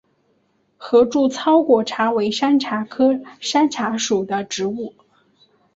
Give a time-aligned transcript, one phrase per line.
[0.77, 4.95] 合柱糙果茶为山茶科山茶属的植物。